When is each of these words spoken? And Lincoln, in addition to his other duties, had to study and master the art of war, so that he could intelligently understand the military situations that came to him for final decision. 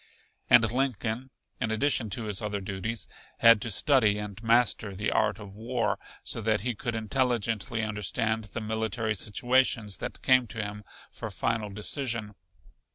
And 0.49 0.71
Lincoln, 0.71 1.29
in 1.59 1.69
addition 1.69 2.09
to 2.09 2.23
his 2.23 2.41
other 2.41 2.59
duties, 2.59 3.07
had 3.37 3.61
to 3.61 3.69
study 3.69 4.17
and 4.17 4.41
master 4.41 4.95
the 4.95 5.11
art 5.11 5.37
of 5.37 5.55
war, 5.55 5.99
so 6.23 6.41
that 6.41 6.61
he 6.61 6.73
could 6.73 6.95
intelligently 6.95 7.83
understand 7.83 8.45
the 8.45 8.61
military 8.61 9.13
situations 9.13 9.97
that 9.97 10.23
came 10.23 10.47
to 10.47 10.57
him 10.63 10.83
for 11.11 11.29
final 11.29 11.69
decision. 11.69 12.33